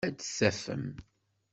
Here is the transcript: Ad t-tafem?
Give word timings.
Ad 0.07 0.15
t-tafem? 0.17 0.87